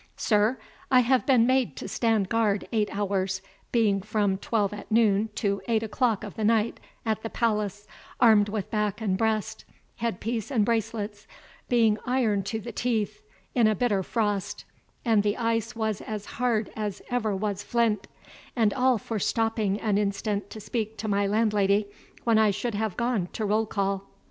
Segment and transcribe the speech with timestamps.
[0.17, 0.57] Sir,
[0.89, 3.39] I have been made to stand guard eight hours,
[3.71, 7.85] being from twelve at noon to eight o'clock of the night, at the palace,
[8.19, 9.63] armed with back and breast,
[9.97, 11.27] head piece and bracelets,
[11.69, 13.21] being iron to the teeth,
[13.53, 14.65] in a bitter frost,
[15.05, 18.07] and the ice was as hard as ever was flint;
[18.55, 21.85] and all for stopping an instant to speak to my landlady,
[22.23, 24.07] when I should have gone to roll call."